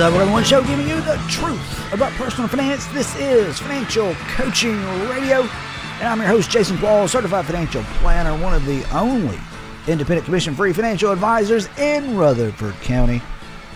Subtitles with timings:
[0.00, 2.84] Uh, we're on one show giving you the truth about personal finance.
[2.86, 4.74] This is Financial Coaching
[5.08, 9.38] Radio, and I'm your host, Jason Qualls, certified financial planner, one of the only
[9.86, 13.22] independent commission free financial advisors in Rutherford County.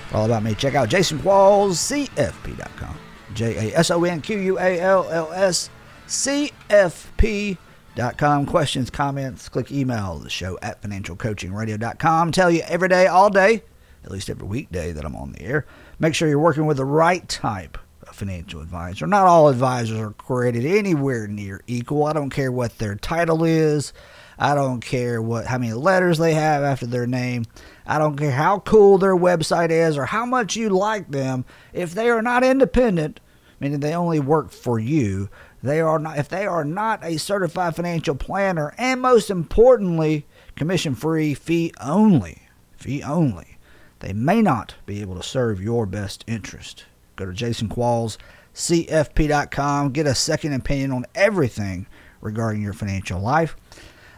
[0.09, 2.99] For all about me, check out jasonquallscfp.com.
[3.35, 5.71] J A S O N Q U A L L S
[6.09, 8.47] C F P.com.
[8.47, 12.33] Questions, comments, click email the show at financialcoachingradio.com.
[12.33, 13.63] Tell you every day, all day,
[14.03, 15.65] at least every weekday that I'm on the air.
[16.01, 19.07] Make sure you're working with the right type of financial advisor.
[19.09, 22.07] Not all advisors are created anywhere near equal.
[22.07, 23.93] I don't care what their title is.
[24.39, 27.47] I don't care what how many letters they have after their name.
[27.85, 31.45] I don't care how cool their website is or how much you like them.
[31.73, 33.19] If they are not independent,
[33.59, 35.29] meaning they only work for you,
[35.65, 40.95] they are not if they are not a certified financial planner and most importantly, commission
[40.95, 42.43] free, fee only,
[42.77, 43.58] fee only
[44.01, 46.85] they may not be able to serve your best interest.
[47.17, 51.87] Go to jasonquallscfp.com, get a second opinion on everything
[52.21, 53.57] regarding your financial life.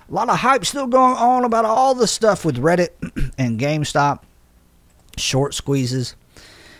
[0.08, 2.90] A lot of hype still going on about all the stuff with Reddit
[3.38, 4.20] and GameStop,
[5.16, 6.14] short squeezes,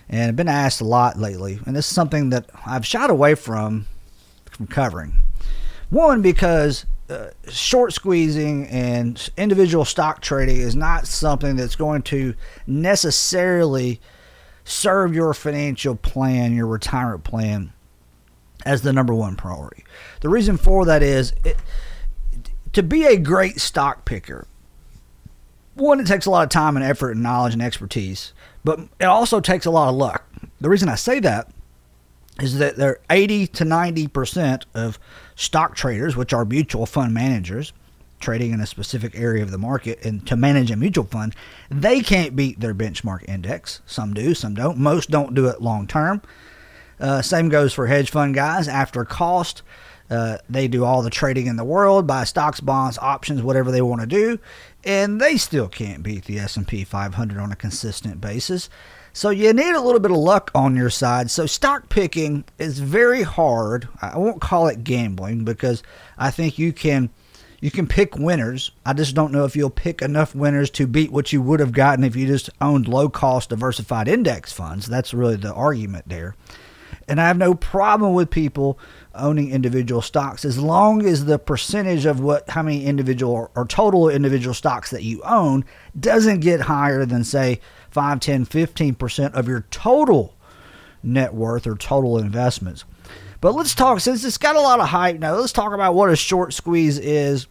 [0.09, 3.37] and I've been asked a lot lately, and this is something that I've shied away
[3.37, 3.87] from
[4.51, 5.15] from covering.
[5.91, 12.35] One, because uh, short squeezing and individual stock trading is not something that's going to
[12.67, 14.01] necessarily
[14.65, 17.73] serve your financial plan, your retirement plan,
[18.65, 19.85] as the number one priority.
[20.21, 21.57] The reason for that is it,
[22.75, 24.47] to be a great stock picker,
[25.75, 28.33] one, it takes a lot of time and effort and knowledge and expertise,
[28.63, 30.25] but it also takes a lot of luck.
[30.61, 31.51] The reason I say that
[32.41, 34.99] is that there 80 to 90 percent of
[35.41, 37.73] stock traders, which are mutual fund managers,
[38.21, 41.35] trading in a specific area of the market and to manage a mutual fund,
[41.71, 43.81] they can't beat their benchmark index.
[43.87, 44.77] Some do, some don't.
[44.77, 46.21] Most don't do it long term.
[47.01, 48.69] Uh, same goes for hedge fund guys.
[48.69, 49.63] After cost,
[50.11, 53.81] uh, they do all the trading in the world, buy stocks, bonds, options, whatever they
[53.81, 54.39] want to do,
[54.85, 58.69] and they still can't beat the S&P 500 on a consistent basis.
[59.13, 61.31] So you need a little bit of luck on your side.
[61.31, 63.89] So stock picking is very hard.
[64.01, 65.83] I won't call it gambling because
[66.17, 67.11] I think you can
[67.61, 68.71] you can pick winners.
[68.87, 71.73] I just don't know if you'll pick enough winners to beat what you would have
[71.73, 74.87] gotten if you just owned low cost diversified index funds.
[74.87, 76.35] That's really the argument there.
[77.07, 78.79] And I have no problem with people
[79.15, 84.09] owning individual stocks as long as the percentage of what how many individual or total
[84.09, 85.65] individual stocks that you own
[85.99, 87.61] doesn't get higher than say
[87.91, 90.35] 5, 10, 15% of your total
[91.03, 92.85] net worth or total investments.
[93.41, 96.11] But let's talk, since it's got a lot of hype now, let's talk about what
[96.11, 97.47] a short squeeze is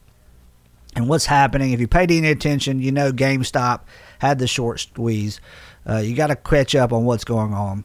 [0.95, 1.71] and what's happening.
[1.71, 3.81] If you paid any attention, you know GameStop
[4.19, 5.41] had the short squeeze.
[5.87, 7.83] Uh, you got to catch up on what's going on.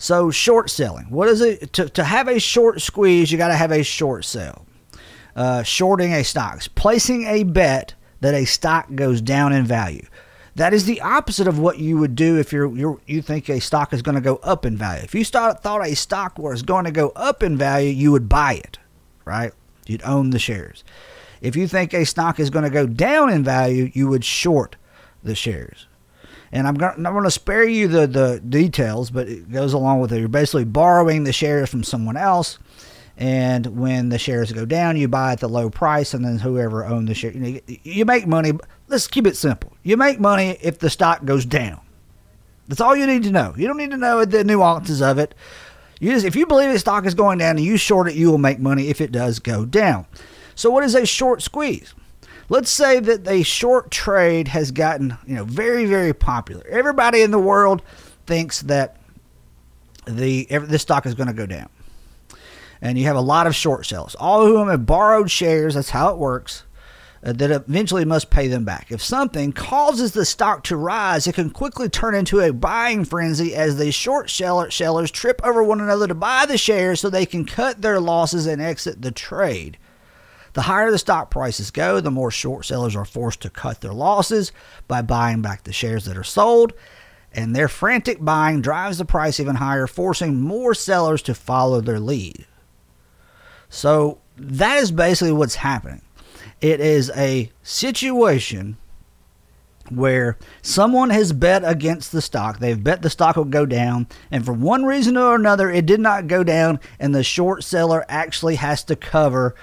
[0.00, 1.10] So, short selling.
[1.10, 1.74] What is it?
[1.74, 4.64] To, to have a short squeeze, you got to have a short sell.
[5.36, 10.06] Uh, shorting a stock, placing a bet that a stock goes down in value.
[10.54, 13.60] That is the opposite of what you would do if you're, you're you think a
[13.60, 15.02] stock is going to go up in value.
[15.04, 18.26] If you start, thought a stock was going to go up in value, you would
[18.26, 18.78] buy it,
[19.26, 19.52] right?
[19.86, 20.82] You'd own the shares.
[21.42, 24.76] If you think a stock is going to go down in value, you would short
[25.22, 25.86] the shares.
[26.52, 30.18] And I'm going, to spare you the, the details, but it goes along with it.
[30.18, 32.58] You're basically borrowing the shares from someone else
[33.20, 36.86] and when the shares go down, you buy at the low price, and then whoever
[36.86, 38.52] owned the share, you, you make money.
[38.88, 39.76] Let's keep it simple.
[39.82, 41.82] You make money if the stock goes down.
[42.66, 43.52] That's all you need to know.
[43.58, 45.34] You don't need to know the nuances of it.
[46.00, 48.30] You just, if you believe the stock is going down and you short it, you
[48.30, 50.06] will make money if it does go down.
[50.54, 51.94] So, what is a short squeeze?
[52.50, 56.66] Let's say that a short trade has gotten you know very very popular.
[56.68, 57.80] Everybody in the world
[58.26, 58.98] thinks that
[60.04, 61.70] the this stock is going to go down
[62.82, 64.14] and you have a lot of short sales.
[64.16, 65.74] All of whom have borrowed shares.
[65.74, 66.64] That's how it works.
[67.22, 68.90] Uh, that eventually must pay them back.
[68.90, 73.54] If something causes the stock to rise, it can quickly turn into a buying frenzy
[73.54, 77.26] as the short seller, sellers trip over one another to buy the shares so they
[77.26, 79.76] can cut their losses and exit the trade.
[80.52, 83.92] The higher the stock prices go, the more short sellers are forced to cut their
[83.92, 84.52] losses
[84.88, 86.72] by buying back the shares that are sold,
[87.32, 92.00] and their frantic buying drives the price even higher, forcing more sellers to follow their
[92.00, 92.46] lead.
[93.68, 96.02] So that is basically what's happening.
[96.60, 98.76] It is a situation
[99.88, 102.58] where someone has bet against the stock.
[102.58, 106.00] They've bet the stock will go down, and for one reason or another, it did
[106.00, 109.54] not go down, and the short seller actually has to cover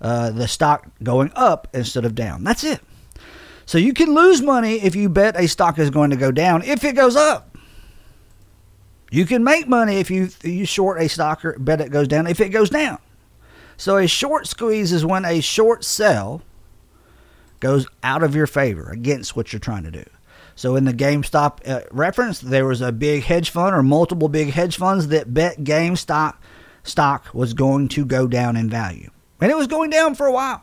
[0.00, 2.44] uh, the stock going up instead of down.
[2.44, 2.80] That's it.
[3.66, 6.62] So you can lose money if you bet a stock is going to go down
[6.62, 7.56] if it goes up.
[9.10, 12.26] You can make money if you you short a stock or bet it goes down
[12.26, 12.98] if it goes down.
[13.76, 16.42] So a short squeeze is when a short sell
[17.60, 20.04] goes out of your favor against what you're trying to do.
[20.54, 24.50] So in the GameStop uh, reference, there was a big hedge fund or multiple big
[24.50, 26.36] hedge funds that bet GameStop
[26.82, 29.10] stock was going to go down in value.
[29.40, 30.62] And it was going down for a while.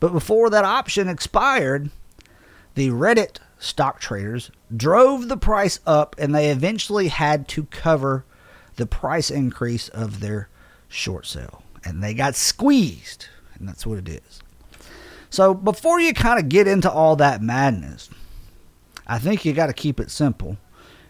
[0.00, 1.90] But before that option expired,
[2.74, 8.24] the Reddit stock traders drove the price up and they eventually had to cover
[8.76, 10.48] the price increase of their
[10.88, 11.62] short sale.
[11.84, 13.26] And they got squeezed.
[13.54, 14.42] And that's what it is.
[15.30, 18.10] So before you kind of get into all that madness,
[19.06, 20.56] I think you got to keep it simple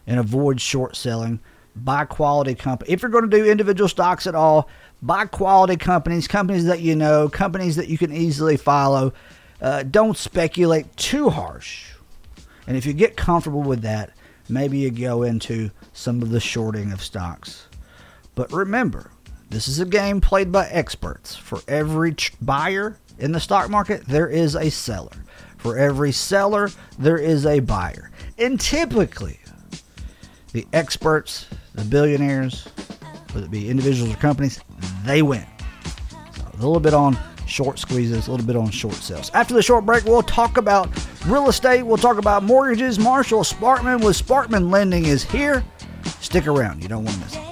[0.07, 1.41] and avoid short selling.
[1.75, 2.91] Buy quality company.
[2.91, 4.69] If you're going to do individual stocks at all,
[5.03, 9.13] buy quality companies, companies that you know, companies that you can easily follow.
[9.61, 11.93] Uh, don't speculate too harsh.
[12.67, 14.11] And if you get comfortable with that,
[14.49, 17.69] maybe you go into some of the shorting of stocks.
[18.35, 19.11] But remember,
[19.49, 21.35] this is a game played by experts.
[21.35, 25.25] For every buyer in the stock market, there is a seller.
[25.57, 28.11] For every seller, there is a buyer.
[28.39, 29.41] And typically,
[30.53, 32.67] the experts, the billionaires,
[33.33, 34.61] whether it be individuals or companies,
[35.05, 35.47] they win.
[36.37, 39.31] So a little bit on short squeezes, a little bit on short sales.
[39.35, 40.89] After the short break, we'll talk about
[41.27, 42.99] real estate, we'll talk about mortgages.
[42.99, 45.65] Marshall Sparkman with Sparkman Lending is here.
[46.21, 47.43] Stick around, you don't want to miss it.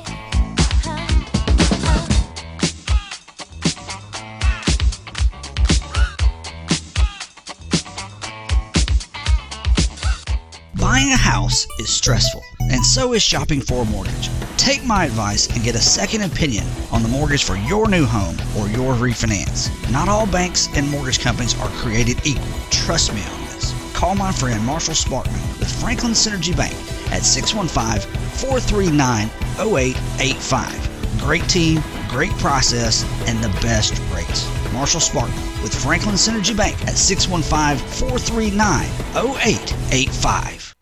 [10.77, 12.43] Buying a house is stressful,
[12.75, 14.29] and so is shopping for a mortgage.
[14.57, 18.37] Take my advice and get a second opinion on the mortgage for your new home
[18.59, 19.71] or your refinance.
[19.93, 22.49] Not all banks and mortgage companies are created equal.
[22.71, 23.73] Trust me on this.
[23.95, 26.75] Call my friend Marshall Sparkman with Franklin Synergy Bank
[27.13, 29.31] at 615 439
[29.61, 31.21] 0885.
[31.21, 34.49] Great team, great process, and the best rates.
[34.73, 38.85] Marshall Sparkman with Franklin Synergy Bank at 615 439
[39.15, 40.74] 0885.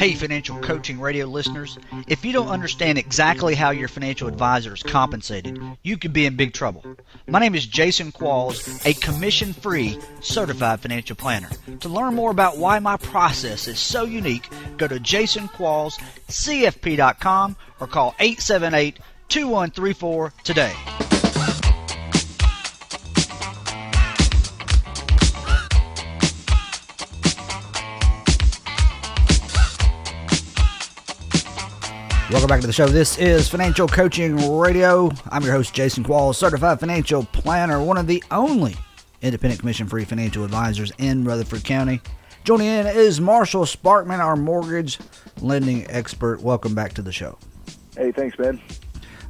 [0.00, 1.78] Hey, financial coaching radio listeners.
[2.08, 6.36] If you don't understand exactly how your financial advisor is compensated, you could be in
[6.36, 6.96] big trouble.
[7.28, 11.50] My name is Jason Qualls, a commission free certified financial planner.
[11.80, 14.48] To learn more about why my process is so unique,
[14.78, 20.72] go to jasonquallscfp.com or call 878 2134 today.
[32.30, 32.86] Welcome back to the show.
[32.86, 35.10] This is Financial Coaching Radio.
[35.32, 38.76] I'm your host, Jason Qualls, certified financial planner, one of the only
[39.20, 42.00] independent commission free financial advisors in Rutherford County.
[42.44, 45.00] Joining in is Marshall Sparkman, our mortgage
[45.40, 46.40] lending expert.
[46.40, 47.36] Welcome back to the show.
[47.96, 48.60] Hey, thanks, man.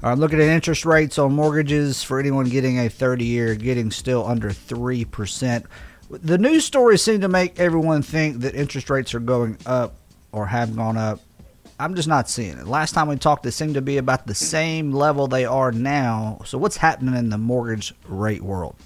[0.03, 4.27] I'm looking at interest rates on mortgages for anyone getting a 30 year, getting still
[4.27, 5.65] under 3%.
[6.11, 9.97] The news stories seem to make everyone think that interest rates are going up
[10.33, 11.21] or have gone up
[11.81, 12.67] I'm just not seeing it.
[12.67, 16.43] Last time we talked, they seem to be about the same level they are now.
[16.45, 18.77] So what's happening in the mortgage rate world?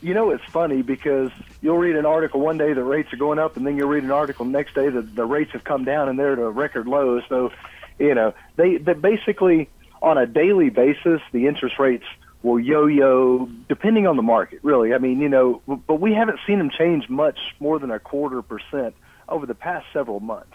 [0.00, 3.40] You know, it's funny because you'll read an article one day the rates are going
[3.40, 6.08] up, and then you'll read an article next day that the rates have come down
[6.08, 7.20] and they're at a record low.
[7.28, 7.50] So,
[7.98, 9.68] you know, they, they basically
[10.00, 12.04] on a daily basis the interest rates
[12.42, 14.60] will yo-yo depending on the market.
[14.62, 17.98] Really, I mean, you know, but we haven't seen them change much more than a
[17.98, 18.94] quarter percent
[19.28, 20.54] over the past several months.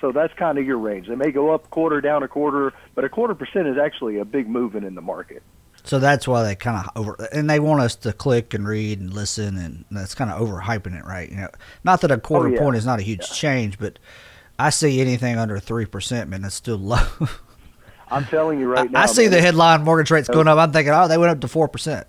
[0.00, 1.08] So that's kind of your range.
[1.08, 4.18] They may go up a quarter, down a quarter, but a quarter percent is actually
[4.18, 5.42] a big movement in the market.
[5.84, 9.00] So that's why they kind of over, and they want us to click and read
[9.00, 11.30] and listen, and that's kind of overhyping it, right?
[11.30, 11.48] You know,
[11.84, 12.58] not that a quarter oh, yeah.
[12.58, 13.34] point is not a huge yeah.
[13.34, 14.00] change, but
[14.58, 17.06] I see anything under three percent, man, that's still low.
[18.08, 19.02] I'm telling you right now.
[19.02, 20.58] I see man, the headline mortgage rates going up.
[20.58, 22.06] I'm thinking, oh, they went up to four percent.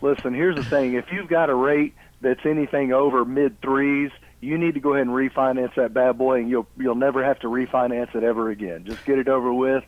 [0.00, 4.10] Listen, here's the thing: if you've got a rate that's anything over mid threes,
[4.40, 7.38] you need to go ahead and refinance that bad boy, and you'll you'll never have
[7.40, 8.84] to refinance it ever again.
[8.84, 9.84] Just get it over with,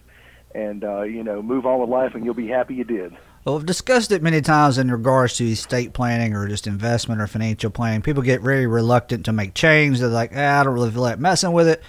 [0.54, 3.16] and uh, you know move on with life, and you'll be happy you did.
[3.44, 7.26] Well, I've discussed it many times in regards to estate planning or just investment or
[7.26, 8.02] financial planning.
[8.02, 9.98] People get very reluctant to make change.
[9.98, 11.82] They're like, ah, I don't really feel like messing with it.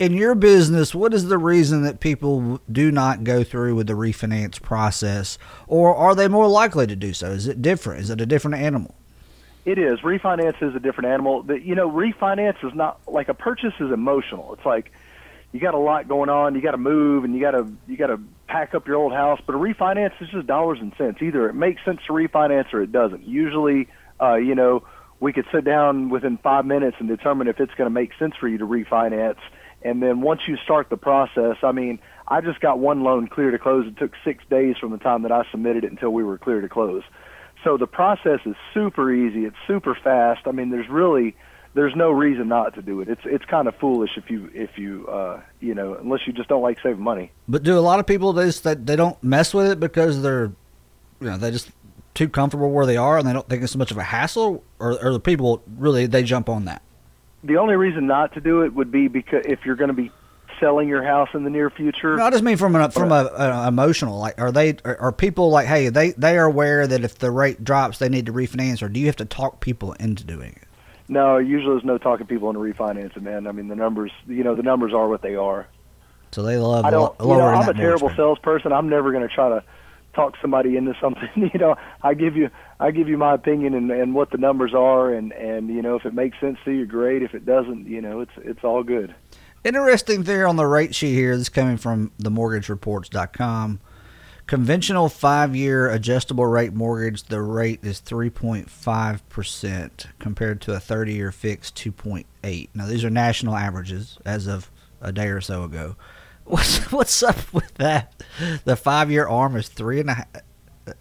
[0.00, 3.92] In your business, what is the reason that people do not go through with the
[3.92, 5.38] refinance process?
[5.68, 7.30] Or are they more likely to do so?
[7.30, 8.00] Is it different?
[8.00, 8.96] Is it a different animal?
[9.64, 10.00] It is.
[10.00, 11.42] Refinance is a different animal.
[11.42, 14.54] The, you know, refinance is not like a purchase is emotional.
[14.54, 14.90] It's like
[15.52, 16.54] you got a lot going on.
[16.54, 19.12] You got to move and you got to you got to pack up your old
[19.12, 19.40] house.
[19.44, 21.20] But a refinance is just dollars and cents.
[21.20, 23.26] Either it makes sense to refinance or it doesn't.
[23.26, 23.88] Usually,
[24.20, 24.84] uh, you know,
[25.18, 28.34] we could sit down within five minutes and determine if it's going to make sense
[28.36, 29.38] for you to refinance.
[29.82, 33.50] And then once you start the process, I mean, I just got one loan clear
[33.50, 33.86] to close.
[33.86, 36.60] It took six days from the time that I submitted it until we were clear
[36.60, 37.02] to close.
[37.64, 39.44] So the process is super easy.
[39.44, 40.46] It's super fast.
[40.46, 41.36] I mean, there's really
[41.74, 43.08] there's no reason not to do it.
[43.08, 46.48] It's it's kind of foolish if you if you uh, you know unless you just
[46.48, 47.30] don't like saving money.
[47.48, 50.52] But do a lot of people just that they don't mess with it because they're
[51.20, 51.70] you know they just
[52.14, 54.64] too comfortable where they are and they don't think it's so much of a hassle,
[54.78, 56.82] or, or the people really they jump on that.
[57.44, 60.10] The only reason not to do it would be because if you're going to be
[60.60, 62.16] selling your house in the near future.
[62.16, 65.12] No, I just mean from a from a, a emotional like are they are, are,
[65.12, 68.32] people like hey they they are aware that if the rate drops they need to
[68.32, 70.68] refinance or do you have to talk people into doing it?
[71.08, 73.46] No, usually there's no talking people into refinancing, man.
[73.46, 75.66] I mean the numbers you know the numbers are what they are.
[76.32, 76.84] So they love.
[76.84, 77.14] I don't.
[77.20, 78.72] You know, I'm a terrible salesperson.
[78.72, 79.64] I'm never going to try to
[80.14, 81.28] talk somebody into something.
[81.36, 84.74] you know, I give you I give you my opinion and, and what the numbers
[84.74, 87.22] are, and and you know if it makes sense to you, great.
[87.22, 89.14] If it doesn't, you know it's it's all good.
[89.62, 91.32] Interesting there on the rate sheet here.
[91.32, 93.80] This is coming from themortgagereports.com.
[94.46, 101.30] Conventional five year adjustable rate mortgage, the rate is 3.5% compared to a 30 year
[101.30, 102.68] fixed 2.8.
[102.74, 104.70] Now, these are national averages as of
[105.02, 105.96] a day or so ago.
[106.44, 108.24] What's, what's up with that?
[108.64, 110.26] The five year arm is three and a half.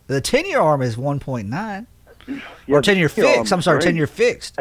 [0.05, 1.87] The 10 year arm is 1.9.
[2.27, 3.51] Yeah, or 10 year fixed.
[3.51, 4.59] I'm sorry, 10 year fixed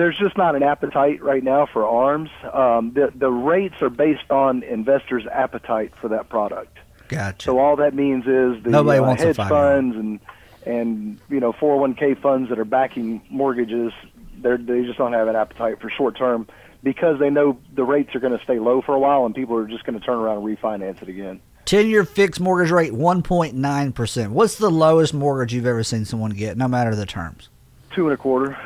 [0.00, 2.30] there's just not an appetite right now for arms.
[2.52, 6.78] Um, the the rates are based on investors' appetite for that product.
[7.08, 7.44] Gotcha.
[7.44, 10.20] So all that means is the Nobody uh, hedge funds and
[10.64, 13.92] and you know 401k funds that are backing mortgages,
[14.40, 16.48] they they just don't have an appetite for short term
[16.82, 19.54] because they know the rates are going to stay low for a while and people
[19.56, 21.40] are just going to turn around and refinance it again.
[21.66, 24.28] 10 year fixed mortgage rate 1.9%.
[24.28, 27.50] What's the lowest mortgage you've ever seen someone get, no matter the terms?
[27.94, 28.58] Two and a quarter.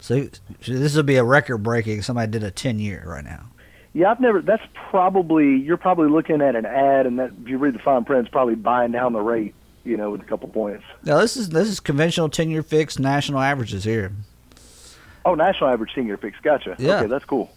[0.00, 0.28] So,
[0.66, 2.02] this would be a record breaking.
[2.02, 3.46] Somebody did a ten year right now.
[3.92, 4.42] Yeah, I've never.
[4.42, 8.04] That's probably you're probably looking at an ad, and that if you read the fine
[8.04, 9.54] print, it's probably buying down the rate.
[9.84, 10.84] You know, with a couple points.
[11.04, 14.12] Now this is this is conventional ten year fixed national averages here.
[15.24, 16.42] Oh, national average ten year fixed.
[16.42, 16.76] Gotcha.
[16.78, 16.98] Yeah.
[16.98, 17.50] Okay, that's cool.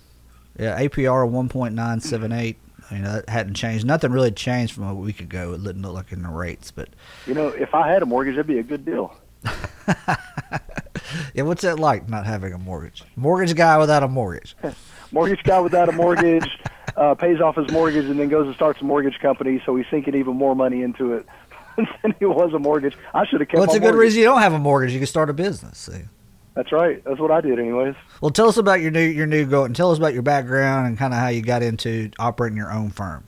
[0.58, 2.58] Yeah, APR one point nine seven eight.
[2.92, 3.86] You know, that hadn't changed.
[3.86, 5.54] Nothing really changed from a week ago.
[5.54, 6.90] It didn't look like in the rates, but
[7.28, 9.16] you know, if I had a mortgage, that'd be a good deal.
[11.34, 13.04] yeah, what's that like not having a mortgage?
[13.16, 14.56] Mortgage guy without a mortgage.
[15.12, 16.48] mortgage guy without a mortgage
[16.96, 19.86] uh, pays off his mortgage and then goes and starts a mortgage company, so he's
[19.90, 21.26] sinking even more money into it
[21.78, 22.96] than he was a mortgage.
[23.14, 23.60] I should have kept.
[23.60, 24.00] Well, it's a good mortgage.
[24.00, 24.94] reason you don't have a mortgage.
[24.94, 25.78] You can start a business.
[25.78, 26.04] See.
[26.56, 27.02] That's right.
[27.06, 27.96] That's what I did, anyways.
[28.20, 30.88] Well, tell us about your new your new go and tell us about your background
[30.88, 33.24] and kind of how you got into operating your own firm.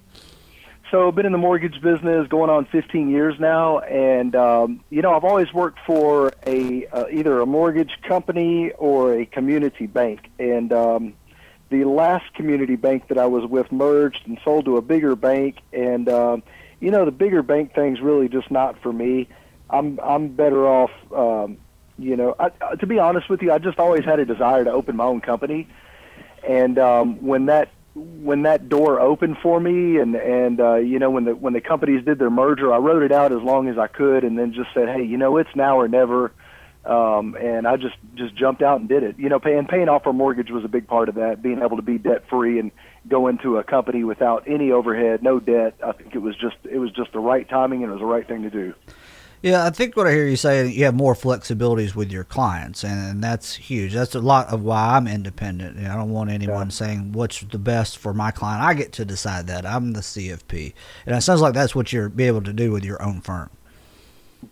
[0.92, 5.16] So been in the mortgage business going on 15 years now, and um, you know
[5.16, 10.30] I've always worked for a uh, either a mortgage company or a community bank.
[10.38, 11.14] And um,
[11.70, 15.60] the last community bank that I was with merged and sold to a bigger bank,
[15.72, 16.44] and um,
[16.82, 19.30] you know the bigger bank thing's really just not for me.
[19.70, 20.92] I'm I'm better off.
[21.16, 21.58] Um,
[21.98, 24.72] you know, I, to be honest with you, I just always had a desire to
[24.72, 25.70] open my own company,
[26.46, 31.10] and um, when that when that door opened for me and and uh, you know
[31.10, 33.78] when the when the companies did their merger, I wrote it out as long as
[33.78, 36.32] I could, and then just said, hey, you know, it's now or never.
[36.84, 39.20] Um, and I just just jumped out and did it.
[39.20, 41.42] You know, paying paying off our mortgage was a big part of that.
[41.42, 42.72] Being able to be debt free and
[43.08, 45.76] go into a company without any overhead, no debt.
[45.86, 48.06] I think it was just it was just the right timing and it was the
[48.06, 48.74] right thing to do.
[49.42, 52.84] Yeah, I think what I hear you say, you have more flexibilities with your clients,
[52.84, 53.94] and that's huge.
[53.94, 55.80] That's a lot of why I'm independent.
[55.80, 56.72] I don't want anyone yeah.
[56.72, 58.64] saying what's the best for my client.
[58.64, 59.66] I get to decide that.
[59.66, 60.74] I'm the CFP,
[61.08, 63.50] and it sounds like that's what you're be able to do with your own firm.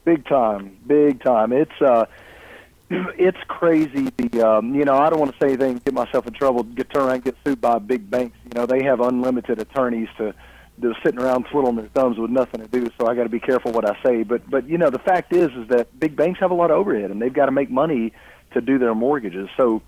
[0.05, 1.53] Big time, big time.
[1.53, 2.05] It's uh,
[2.89, 4.10] it's crazy.
[4.17, 6.89] The um, you know, I don't want to say anything, get myself in trouble, get
[6.89, 8.36] turned around, get sued by big banks.
[8.46, 10.34] You know, they have unlimited attorneys to
[10.79, 12.89] they're sitting around twiddling their thumbs with nothing to do.
[12.98, 14.24] So I got to be careful what I say.
[14.24, 16.77] But but you know the fact is is that big banks have a lot of
[16.77, 18.13] overhead and they've got to make money
[18.51, 19.50] to do their mortgages.
[19.57, 19.81] So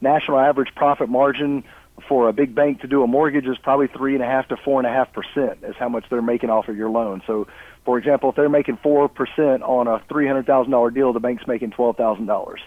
[0.00, 1.64] national average profit margin
[2.08, 4.56] for a big bank to do a mortgage is probably three and a half to
[4.56, 7.22] four and a half percent is how much they're making off of your loan.
[7.26, 7.46] So
[7.84, 11.20] for example, if they're making four percent on a three hundred thousand dollar deal, the
[11.20, 12.60] bank's making twelve thousand dollars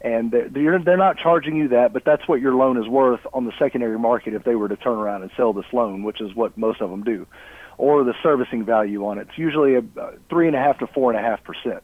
[0.00, 3.44] and they're they're not charging you that, but that's what your loan is worth on
[3.44, 6.34] the secondary market if they were to turn around and sell this loan, which is
[6.34, 7.26] what most of them do,
[7.76, 9.28] or the servicing value on it.
[9.28, 9.82] It's usually a
[10.30, 11.82] three and a half to four and a half percent.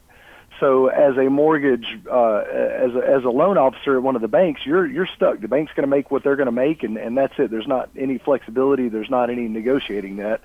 [0.61, 4.29] So as a mortgage, uh, as a, as a loan officer at one of the
[4.29, 5.41] banks, you're you're stuck.
[5.41, 7.51] The bank's going to make what they're going to make, and and that's it.
[7.51, 8.87] There's not any flexibility.
[8.87, 10.41] There's not any negotiating that.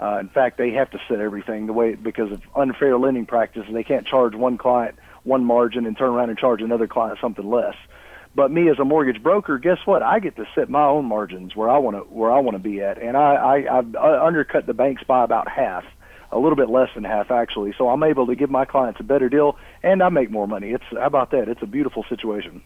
[0.00, 3.68] Uh, in fact, they have to set everything the way because of unfair lending practices.
[3.72, 7.48] They can't charge one client one margin and turn around and charge another client something
[7.48, 7.74] less.
[8.34, 10.02] But me as a mortgage broker, guess what?
[10.02, 12.62] I get to set my own margins where I want to where I want to
[12.62, 15.84] be at, and I, I uh, undercut the banks by about half,
[16.30, 17.74] a little bit less than half actually.
[17.76, 20.70] So I'm able to give my clients a better deal, and I make more money.
[20.70, 21.48] It's how about that?
[21.48, 22.62] It's a beautiful situation.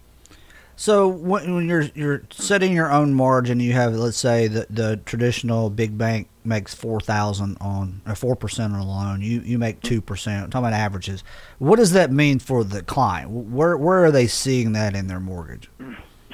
[0.82, 5.70] So when, you're you're setting your own margin, you have let's say the the traditional
[5.70, 9.20] big bank makes four thousand on or four percent on a loan.
[9.20, 10.50] You you make two percent.
[10.50, 11.22] Talking about averages,
[11.60, 13.30] what does that mean for the client?
[13.30, 15.70] Where where are they seeing that in their mortgage?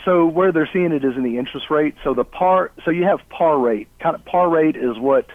[0.07, 1.97] So where they're seeing it is in the interest rate.
[2.03, 3.89] So the par so you have par rate.
[4.01, 5.27] Kind of par rate is what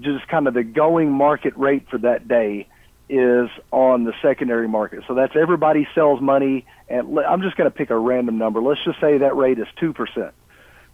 [0.00, 2.66] just kind of the going market rate for that day
[3.08, 5.04] is on the secondary market.
[5.06, 8.62] So that's everybody sells money, and I'm just going to pick a random number.
[8.62, 10.32] Let's just say that rate is two percent.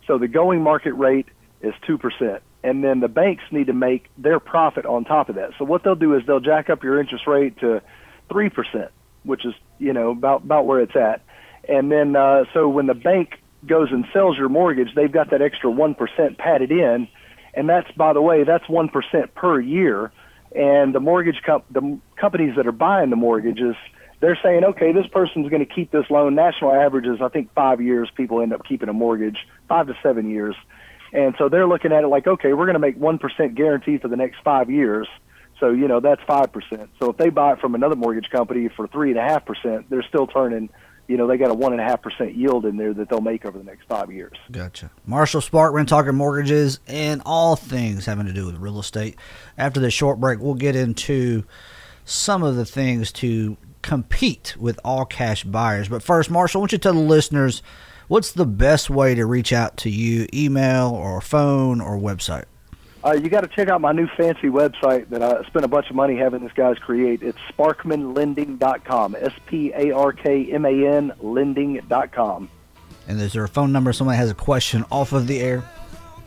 [0.06, 1.28] So the going market rate
[1.60, 5.36] is two percent, and then the banks need to make their profit on top of
[5.36, 5.52] that.
[5.58, 7.80] So what they'll do is they'll jack up your interest rate to
[8.28, 8.90] three percent,
[9.22, 11.22] which is you know about about where it's at,
[11.68, 15.42] and then uh, so when the bank goes and sells your mortgage, they've got that
[15.42, 17.06] extra one percent padded in,
[17.54, 20.10] and that's by the way that's one percent per year
[20.54, 23.76] and the mortgage comp- the companies that are buying the mortgages
[24.20, 26.34] they're saying okay this person's going to keep this loan.
[26.34, 30.30] National averages i think five years people end up keeping a mortgage five to seven
[30.30, 30.56] years.
[31.12, 33.98] And so they're looking at it like okay we're going to make one percent guarantee
[33.98, 35.08] for the next five years.
[35.58, 36.90] So you know that's five percent.
[36.98, 39.88] So if they buy it from another mortgage company for three and a half percent
[39.90, 40.70] they're still turning
[41.10, 43.20] you know, they got a one and a half percent yield in there that they'll
[43.20, 44.36] make over the next five years.
[44.52, 44.92] Gotcha.
[45.04, 49.16] Marshall Sparkman talking mortgages and all things having to do with real estate.
[49.58, 51.42] After this short break, we'll get into
[52.04, 55.88] some of the things to compete with all cash buyers.
[55.88, 57.60] But first, Marshall, I want you to tell the listeners
[58.06, 62.44] what's the best way to reach out to you, email or phone or website?
[63.04, 65.88] Uh, you got to check out my new fancy website that I spent a bunch
[65.88, 67.22] of money having this guys create.
[67.22, 69.16] It's sparkmanlending.com.
[69.18, 72.50] S P A R K M A N lending.com.
[73.08, 75.64] And is there a phone number somebody has a question off of the air?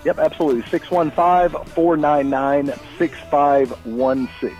[0.04, 0.64] Yep, absolutely.
[0.70, 4.58] 615 499 6516.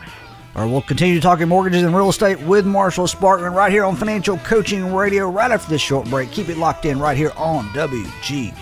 [0.56, 3.96] All right, we'll continue talking mortgages and real estate with Marshall Sparkman right here on
[3.96, 6.30] Financial Coaching Radio right after this short break.
[6.32, 8.54] Keep it locked in right here on WGN.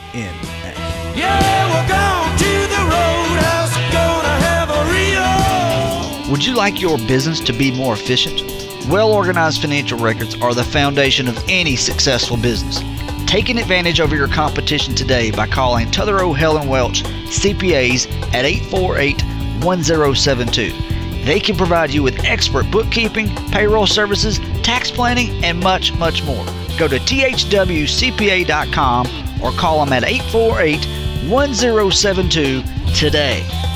[1.17, 2.10] Yeah, we're going
[6.31, 8.41] Would you like your business to be more efficient?
[8.87, 12.79] Well organized financial records are the foundation of any successful business.
[13.27, 19.21] Taking advantage over your competition today by calling Tutherow Helen Welch CPAs at 848
[19.65, 20.71] 1072.
[21.25, 26.45] They can provide you with expert bookkeeping, payroll services, tax planning, and much, much more.
[26.79, 27.37] Go to thwcpa.com
[29.43, 32.63] or call them at 848 1072
[32.95, 33.70] today.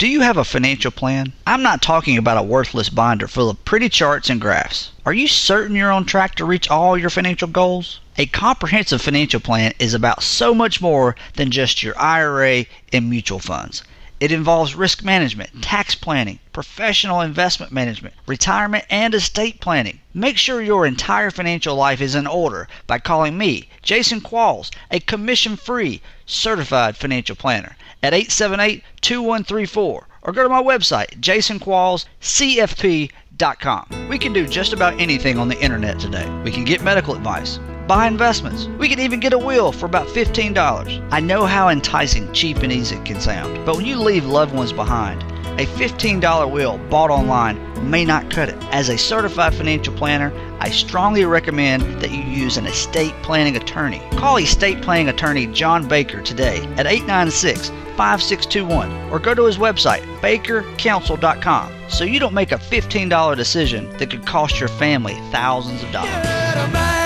[0.00, 1.34] Do you have a financial plan?
[1.46, 4.92] I'm not talking about a worthless binder full of pretty charts and graphs.
[5.04, 8.00] Are you certain you're on track to reach all your financial goals?
[8.16, 13.40] A comprehensive financial plan is about so much more than just your IRA and mutual
[13.40, 13.82] funds.
[14.20, 15.60] It involves risk management, hmm.
[15.60, 20.00] tax planning, professional investment management, retirement, and estate planning.
[20.12, 25.00] Make sure your entire financial life is in order by calling me, Jason Qualls, a
[25.00, 34.08] commission free certified financial planner, at 878 2134 or go to my website, jasonquallscfp.com.
[34.08, 36.28] We can do just about anything on the internet today.
[36.44, 37.58] We can get medical advice
[37.90, 38.66] buy investments.
[38.78, 41.08] We can even get a wheel for about $15.
[41.10, 44.54] I know how enticing, cheap, and easy it can sound, but when you leave loved
[44.54, 45.20] ones behind,
[45.58, 47.58] a $15 wheel bought online
[47.90, 48.54] may not cut it.
[48.70, 54.00] As a certified financial planner, I strongly recommend that you use an estate planning attorney.
[54.12, 60.02] Call estate planning attorney John Baker today at 896 5621 or go to his website,
[60.20, 65.90] bakercounsel.com, so you don't make a $15 decision that could cost your family thousands of
[65.90, 66.99] dollars.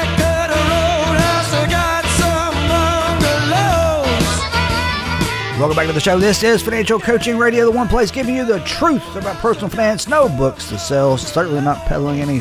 [5.57, 6.19] Welcome back to the show.
[6.19, 10.09] This is Financial Coaching Radio, the one place giving you the truth about personal finance.
[10.09, 11.17] No books to sell.
[11.17, 12.41] Certainly not peddling any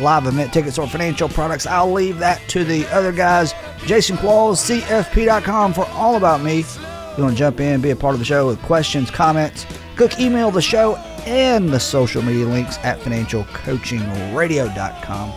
[0.00, 1.66] live event tickets or financial products.
[1.66, 3.52] I'll leave that to the other guys.
[3.84, 6.60] Jason Qualls, CFP.com for all about me.
[6.60, 6.78] If
[7.18, 10.20] you want to jump in, be a part of the show with questions, comments, click
[10.20, 10.94] email the show
[11.26, 15.32] and the social media links at financialcoachingradio.com.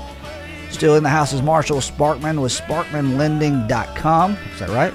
[0.70, 4.38] Still in the house is Marshall Sparkman with SparkmanLending.com.
[4.54, 4.94] Is that right?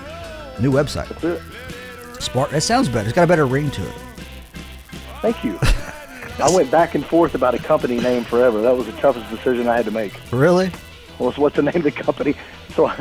[0.60, 1.08] New website.
[2.20, 2.50] Spark.
[2.50, 3.08] That sounds better.
[3.08, 3.94] It's got a better ring to it.
[5.22, 5.58] Thank you.
[6.42, 8.62] I went back and forth about a company name forever.
[8.62, 10.12] That was the toughest decision I had to make.
[10.32, 10.70] Really?
[11.18, 12.34] Well, what's the name of the company?
[12.74, 12.86] So,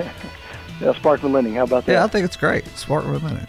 [0.82, 1.55] yeah, Sparkman Lending.
[1.55, 1.91] How about that?
[1.93, 2.65] Yeah, I think it's great.
[2.65, 3.47] Sparkman Lending.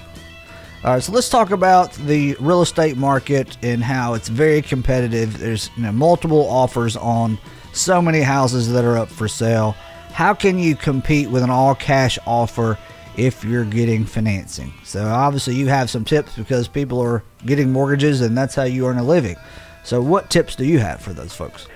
[0.84, 5.38] All right, so let's talk about the real estate market and how it's very competitive.
[5.38, 7.38] There's you know, multiple offers on
[7.72, 9.72] so many houses that are up for sale.
[10.12, 12.78] how can you compete with an all cash offer
[13.16, 14.72] if you're getting financing?
[14.84, 18.86] So obviously you have some tips because people are getting mortgages and that's how you
[18.86, 19.36] earn a living.
[19.84, 21.66] So what tips do you have for those folks?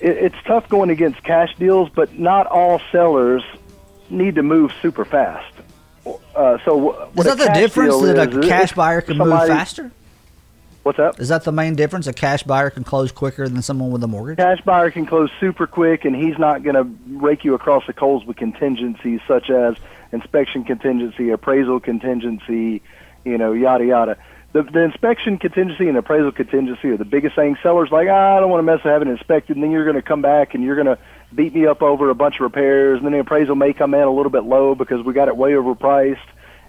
[0.00, 3.44] It's tough going against cash deals, but not all sellers
[4.10, 5.54] need to move super fast.
[6.34, 9.92] Uh, so is that the difference that a cash buyer can somebody, move faster?
[10.82, 11.20] What's up?
[11.20, 12.08] Is that the main difference?
[12.08, 14.38] A cash buyer can close quicker than someone with a mortgage.
[14.38, 17.92] Cash buyer can close super quick, and he's not going to rake you across the
[17.92, 19.76] coals with contingencies such as
[20.12, 22.82] inspection contingency, appraisal contingency,
[23.24, 24.16] you know, yada yada.
[24.52, 27.56] The, the inspection contingency and appraisal contingency are the biggest thing.
[27.62, 29.84] Sellers like, ah, I don't want to mess with having it inspected, and then you're
[29.84, 30.98] going to come back and you're going to
[31.34, 34.02] beat me up over a bunch of repairs, and then the appraisal may come in
[34.02, 36.18] a little bit low because we got it way overpriced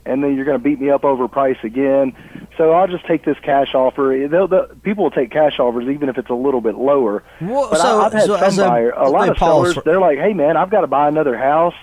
[0.06, 2.16] and then you're going to beat me up over price again.
[2.58, 4.28] So I'll just take this cash offer.
[4.30, 7.24] They'll, they'll, people will take cash offers even if it's a little bit lower.
[7.42, 10.00] Well, but so, I, have had so some buyer, a, a lot of sellers, they're
[10.00, 11.76] like, "Hey man, I've got to buy another house.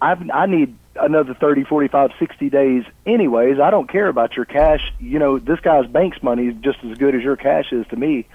[0.00, 3.58] I've, I need another 30, 45, 60 days anyways.
[3.58, 4.92] I don't care about your cash.
[4.98, 7.96] You know, this guy's bank's money is just as good as your cash is to
[7.96, 8.26] me."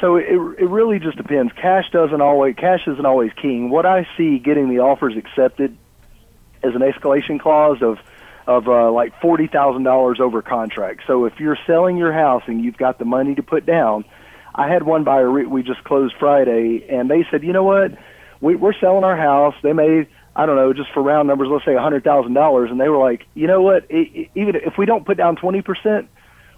[0.00, 1.52] So it it really just depends.
[1.52, 3.70] Cash doesn't always cash isn't always king.
[3.70, 5.76] What I see getting the offers accepted
[6.64, 7.98] is an escalation clause of
[8.46, 11.02] of uh, like forty thousand dollars over contract.
[11.06, 14.04] So if you're selling your house and you've got the money to put down,
[14.54, 17.92] I had one buyer we just closed Friday, and they said, you know what,
[18.40, 19.54] we, we're selling our house.
[19.62, 22.70] They made I don't know, just for round numbers, let's say a hundred thousand dollars,
[22.70, 25.36] and they were like, you know what, it, it, even if we don't put down
[25.36, 26.08] twenty percent,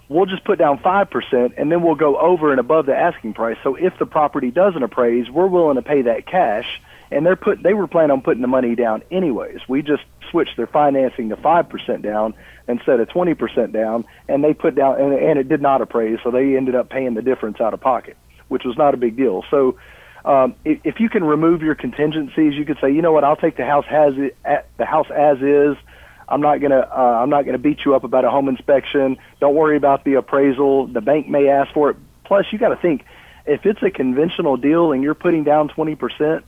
[0.07, 3.33] we'll just put down five percent, and then we'll go over and above the asking
[3.33, 3.57] price.
[3.63, 7.61] So if the property doesn't appraise, we're willing to pay that cash and they're put
[7.61, 9.59] they were planning on putting the money down anyways.
[9.67, 12.33] We just switched their financing to five percent down
[12.67, 16.19] instead of twenty percent down, and they put down and, and it did not appraise,
[16.23, 19.15] so they ended up paying the difference out of pocket, which was not a big
[19.15, 19.43] deal.
[19.49, 19.77] So.
[20.25, 23.35] Um, if, if you can remove your contingencies, you could say, you know what, I'll
[23.35, 24.35] take the house has it,
[24.77, 25.77] the house as is.
[26.27, 29.17] I'm not gonna uh, I'm not gonna beat you up about a home inspection.
[29.39, 30.87] Don't worry about the appraisal.
[30.87, 31.97] The bank may ask for it.
[32.23, 33.05] Plus, you got to think
[33.45, 36.45] if it's a conventional deal and you're putting down 20 percent,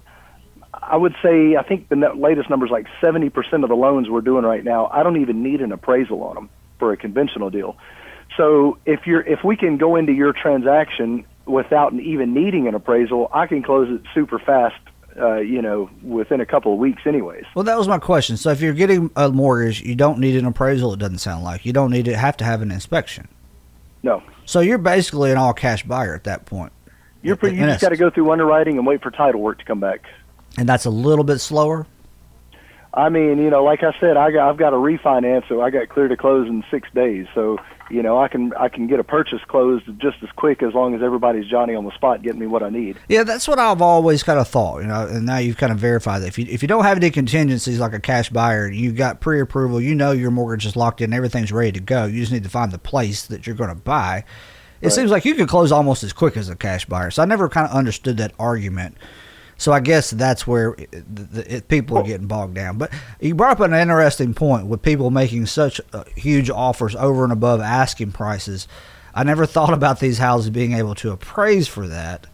[0.73, 4.21] I would say I think the latest number is like 70% of the loans we're
[4.21, 4.87] doing right now.
[4.87, 7.77] I don't even need an appraisal on them for a conventional deal.
[8.35, 13.29] So if you're if we can go into your transaction without even needing an appraisal,
[13.33, 14.75] I can close it super fast.
[15.19, 17.43] Uh, you know, within a couple of weeks, anyways.
[17.55, 18.37] Well, that was my question.
[18.37, 20.93] So, if you're getting a mortgage, you don't need an appraisal.
[20.93, 23.27] It doesn't sound like you don't need to have to have an inspection.
[24.03, 24.21] No.
[24.45, 26.71] So you're basically an all cash buyer at that point.
[27.23, 29.65] You're pretty, you just got to go through underwriting and wait for title work to
[29.65, 30.05] come back
[30.57, 31.85] and that's a little bit slower.
[32.97, 35.69] I mean, you know, like I said, I got I've got a refinance, so I
[35.69, 37.27] got clear to close in six days.
[37.35, 37.59] So,
[37.91, 40.95] you know, I can I can get a purchase closed just as quick as long
[40.95, 42.97] as everybody's Johnny on the spot getting me what I need.
[43.07, 45.05] Yeah, that's what I've always kind of thought, you know.
[45.05, 47.79] And now you've kind of verified that if you if you don't have any contingencies
[47.79, 51.51] like a cash buyer, you got pre-approval, you know your mortgage is locked in, everything's
[51.51, 52.05] ready to go.
[52.05, 54.23] You just need to find the place that you're going to buy.
[54.81, 54.91] It right.
[54.91, 57.11] seems like you could close almost as quick as a cash buyer.
[57.11, 58.97] So I never kind of understood that argument
[59.57, 62.77] so I guess that's where it, it, people are getting bogged down.
[62.77, 67.23] But you brought up an interesting point with people making such uh, huge offers over
[67.23, 68.67] and above asking prices.
[69.13, 72.27] I never thought about these houses being able to appraise for that,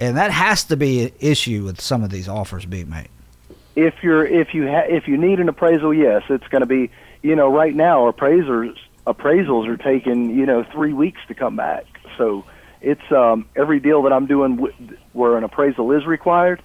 [0.00, 3.08] and that has to be an issue with some of these offers being made.
[3.74, 6.90] If you're if you ha- if you need an appraisal, yes, it's going to be.
[7.22, 11.86] You know, right now appraisers appraisals are taking you know three weeks to come back.
[12.16, 12.44] So
[12.86, 16.62] it's um, every deal that I'm doing w- where an appraisal is required.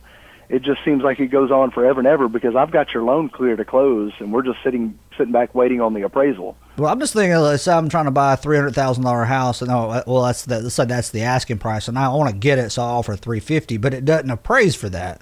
[0.50, 3.30] It just seems like it goes on forever and ever because I've got your loan
[3.30, 6.56] clear to close, and we're just sitting sitting back waiting on the appraisal.
[6.78, 9.26] Well, I'm just thinking, let's say I'm trying to buy a three hundred thousand dollar
[9.26, 12.30] house, and oh, well, that's the, let's say that's the asking price, and I want
[12.30, 15.22] to get it, so I offer three fifty, but it doesn't appraise for that.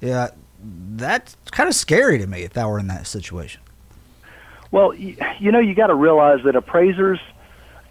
[0.00, 0.28] Yeah,
[0.62, 3.62] that's kind of scary to me if I were in that situation.
[4.70, 7.18] Well, you, you know, you got to realize that appraisers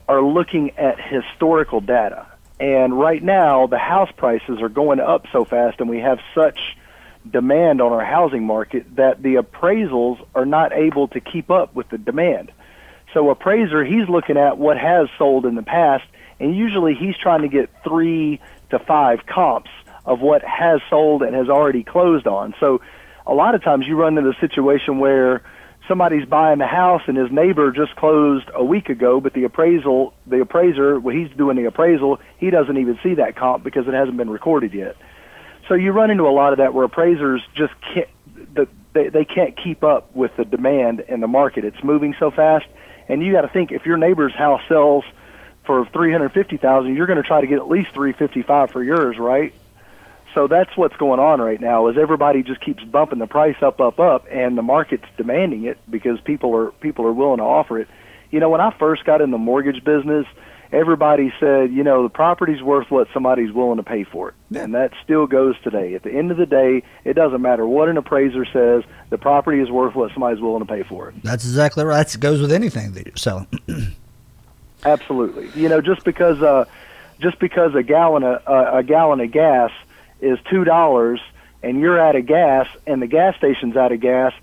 [0.07, 2.27] are looking at historical data.
[2.59, 6.77] And right now, the house prices are going up so fast, and we have such
[7.29, 11.89] demand on our housing market that the appraisals are not able to keep up with
[11.89, 12.51] the demand.
[13.13, 16.05] So, appraiser, he's looking at what has sold in the past,
[16.39, 18.39] and usually he's trying to get three
[18.71, 19.69] to five comps
[20.05, 22.55] of what has sold and has already closed on.
[22.59, 22.81] So,
[23.25, 25.43] a lot of times you run into a situation where
[25.87, 30.13] somebody's buying the house and his neighbor just closed a week ago, but the appraisal,
[30.25, 33.93] the appraiser, when he's doing the appraisal, he doesn't even see that comp because it
[33.93, 34.95] hasn't been recorded yet.
[35.67, 38.09] So you run into a lot of that where appraisers just can't,
[38.53, 41.65] the, they, they can't keep up with the demand in the market.
[41.65, 42.65] It's moving so fast,
[43.07, 45.03] and you got to think if your neighbor's house sells
[45.65, 48.41] for three hundred fifty thousand, you're going to try to get at least three fifty
[48.41, 49.53] five for yours, right?
[50.33, 51.87] So that's what's going on right now.
[51.87, 55.77] Is everybody just keeps bumping the price up, up, up, and the market's demanding it
[55.89, 57.87] because people are people are willing to offer it.
[58.31, 60.25] You know, when I first got in the mortgage business,
[60.71, 64.35] everybody said, you know, the property's worth what somebody's willing to pay for it.
[64.49, 64.63] Yeah.
[64.63, 65.93] And that still goes today.
[65.93, 69.59] At the end of the day, it doesn't matter what an appraiser says, the property
[69.59, 71.15] is worth what somebody's willing to pay for it.
[71.23, 72.07] That's exactly right.
[72.07, 73.47] That goes with anything that you're selling.
[74.83, 75.49] Absolutely.
[75.53, 76.65] You know, just because uh
[77.19, 79.71] just because a gallon of, uh, a gallon of gas
[80.23, 81.19] is $2
[81.61, 84.33] and you're out of gas and the gas station's out of gas,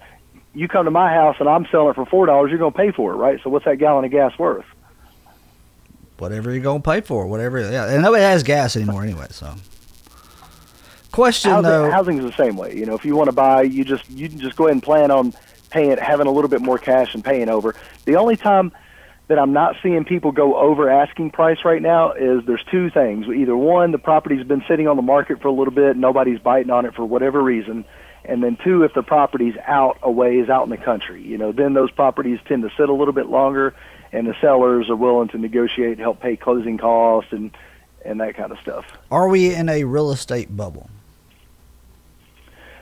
[0.55, 2.91] you come to my house and I'm selling it for $4, you're going to pay
[2.91, 3.41] for it, right?
[3.43, 4.65] So what's that gallon of gas worth?
[6.21, 7.59] whatever you're gonna pay for, whatever.
[7.61, 9.27] Yeah, and nobody has gas anymore anyway.
[9.31, 9.55] So,
[11.13, 11.91] question Housing, though.
[11.91, 12.77] housing's the same way.
[12.77, 14.83] You know, if you want to buy, you just you can just go ahead and
[14.83, 15.35] plan on
[15.71, 17.75] paying, having a little bit more cash and paying over.
[18.05, 18.73] The only time
[19.31, 23.29] that I'm not seeing people go over asking price right now is there's two things.
[23.29, 26.73] Either one, the property's been sitting on the market for a little bit, nobody's biting
[26.73, 27.85] on it for whatever reason,
[28.25, 31.53] and then two, if the property's out a ways out in the country, you know,
[31.53, 33.73] then those properties tend to sit a little bit longer,
[34.11, 37.53] and the sellers are willing to negotiate, help pay closing costs, and
[38.05, 38.85] and that kind of stuff.
[39.13, 40.91] Are we in a real estate bubble?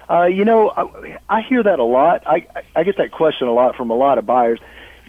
[0.09, 2.27] Uh, you know, I, I hear that a lot.
[2.27, 4.59] I, I get that question a lot from a lot of buyers.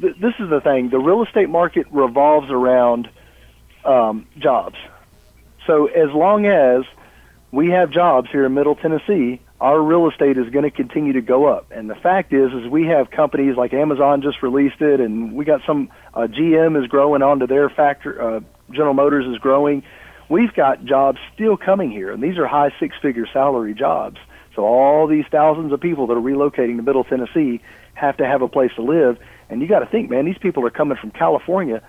[0.02, 3.10] Th- This is the thing: the real estate market revolves around
[3.86, 4.76] um, jobs.
[5.68, 6.84] So as long as
[7.52, 11.22] we have jobs here in Middle Tennessee, our real estate is going to continue to
[11.22, 11.72] go up.
[11.72, 15.46] And the fact is, is we have companies like Amazon just released it, and we
[15.46, 18.18] got some uh, GM is growing onto their factory.
[18.20, 18.40] Uh,
[18.72, 19.84] General Motors is growing.
[20.30, 24.18] We've got jobs still coming here, and these are high six-figure salary jobs.
[24.56, 27.62] So all these thousands of people that are relocating to Middle Tennessee
[27.96, 29.18] have to have a place to live.
[29.50, 31.82] And you got to think, man, these people are coming from California.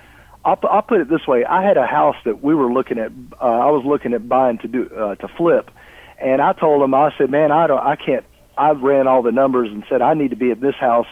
[0.45, 3.13] I'll, I'll put it this way: I had a house that we were looking at.
[3.41, 5.71] Uh, I was looking at buying to do uh, to flip,
[6.19, 8.25] and I told them, I said, man, I don't, I can't.
[8.57, 11.07] I ran all the numbers and said I need to be at this house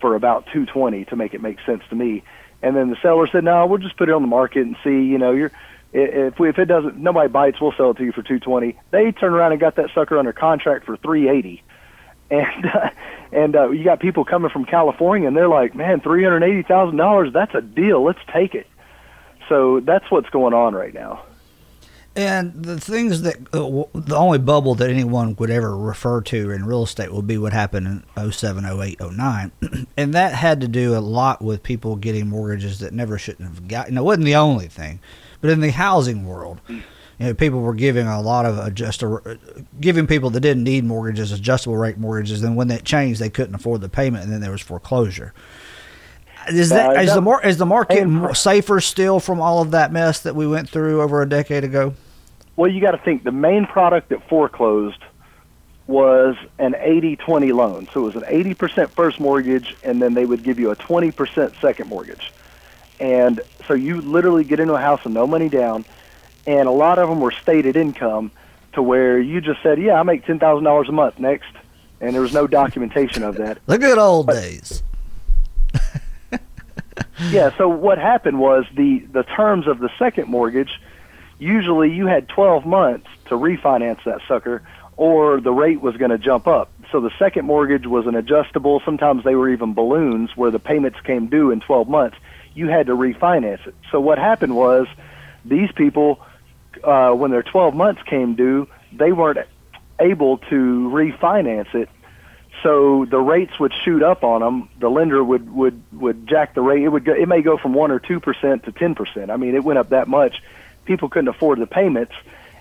[0.00, 2.22] for about 220 to make it make sense to me.
[2.60, 4.90] And then the seller said, no, we'll just put it on the market and see.
[5.04, 5.50] You know, you're
[5.92, 8.78] if we, if it doesn't, nobody bites, we'll sell it to you for 220.
[8.90, 11.62] They turned around and got that sucker under contract for 380.
[12.32, 12.90] And uh,
[13.30, 16.62] and uh, you got people coming from California, and they're like, man, three hundred eighty
[16.62, 17.30] thousand dollars.
[17.32, 18.02] That's a deal.
[18.02, 18.66] Let's take it.
[19.50, 21.24] So that's what's going on right now.
[22.14, 26.50] And the things that uh, w- the only bubble that anyone would ever refer to
[26.50, 29.52] in real estate will be what happened in 07, 08, 09.
[29.96, 33.66] and that had to do a lot with people getting mortgages that never shouldn't have
[33.66, 33.96] gotten.
[33.96, 35.00] It wasn't the only thing,
[35.40, 36.60] but in the housing world,
[37.22, 39.04] you know, people were giving a lot of adjust,
[39.80, 42.42] giving people that didn't need mortgages adjustable rate mortgages.
[42.42, 45.32] And when that changed, they couldn't afford the payment, and then there was foreclosure.
[46.48, 49.70] Is that Uh, is the mar- is the market and- safer still from all of
[49.70, 51.94] that mess that we went through over a decade ago?
[52.56, 54.98] Well, you got to think the main product that foreclosed
[55.86, 57.86] was an 80-20 loan.
[57.94, 61.52] So it was an 80% first mortgage, and then they would give you a 20%
[61.60, 62.32] second mortgage.
[62.98, 65.84] And so you literally get into a house with no money down,
[66.46, 68.30] and a lot of them were stated income
[68.74, 71.52] to where you just said, "Yeah, I make ten thousand dollars a month." Next,
[72.00, 73.58] and there was no documentation of that.
[73.66, 74.82] The good old days.
[77.30, 77.56] yeah.
[77.56, 80.80] So what happened was the the terms of the second mortgage.
[81.38, 84.62] Usually, you had 12 months to refinance that sucker,
[84.96, 86.70] or the rate was going to jump up.
[86.92, 88.80] So the second mortgage was an adjustable.
[88.84, 92.16] Sometimes they were even balloons, where the payments came due in 12 months.
[92.54, 93.74] You had to refinance it.
[93.90, 94.86] So what happened was,
[95.44, 96.20] these people,
[96.82, 99.38] uh, when their 12 months came due, they weren't
[99.98, 101.88] able to refinance it
[102.62, 104.68] so the rates would shoot up on them.
[104.78, 106.82] The lender would would would jack the rate.
[106.82, 109.30] It would go, it may go from one or two percent to ten percent.
[109.30, 110.42] I mean, it went up that much.
[110.84, 112.12] People couldn't afford the payments,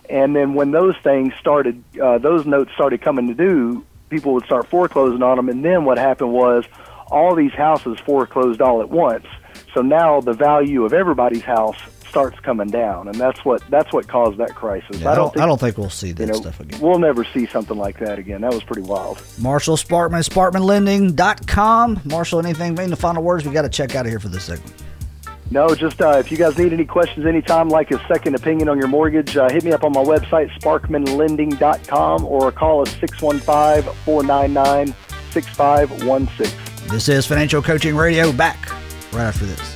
[0.09, 3.85] and then when those things started, uh, those notes started coming to due.
[4.09, 6.65] People would start foreclosing on them, and then what happened was
[7.09, 9.25] all these houses foreclosed all at once.
[9.73, 11.77] So now the value of everybody's house
[12.11, 14.99] starts coming down, and that's what that's what caused that crisis.
[14.99, 16.79] Yeah, I, don't, I don't think we'll see that you know, stuff again.
[16.81, 18.41] we'll never see something like that again.
[18.41, 19.23] That was pretty wild.
[19.39, 22.01] Marshall Sparkman, SparkmanLending.com.
[22.05, 23.45] Marshall, anything, any final words?
[23.45, 24.73] We got to check out of here for this segment.
[25.49, 28.77] No, just uh, if you guys need any questions anytime, like a second opinion on
[28.77, 34.95] your mortgage, uh, hit me up on my website, sparkmanlending.com, or call us 615 499
[35.31, 36.87] 6516.
[36.89, 38.31] This is Financial Coaching Radio.
[38.31, 38.69] Back
[39.13, 39.75] right after this.